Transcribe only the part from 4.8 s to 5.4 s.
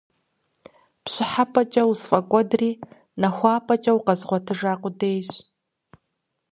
къудейщ…